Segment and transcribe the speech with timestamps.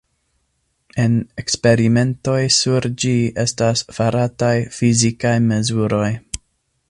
[1.01, 3.13] En eksperimentoj sur ĝi
[3.45, 6.11] estas farataj fizikaj mezuroj.